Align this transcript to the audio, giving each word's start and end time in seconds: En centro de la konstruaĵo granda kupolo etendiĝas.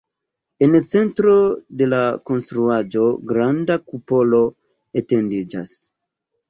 En 0.67 0.77
centro 0.93 1.33
de 1.83 1.89
la 1.91 2.01
konstruaĵo 2.31 3.07
granda 3.33 3.79
kupolo 3.93 4.45
etendiĝas. 5.03 5.81